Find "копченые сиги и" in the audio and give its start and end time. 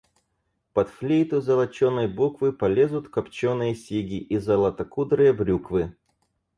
3.09-4.39